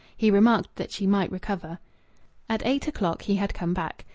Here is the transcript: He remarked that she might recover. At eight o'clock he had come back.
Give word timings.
He 0.17 0.31
remarked 0.31 0.77
that 0.77 0.89
she 0.91 1.05
might 1.05 1.31
recover. 1.31 1.77
At 2.49 2.65
eight 2.65 2.87
o'clock 2.87 3.21
he 3.21 3.35
had 3.35 3.53
come 3.53 3.75
back. 3.75 4.03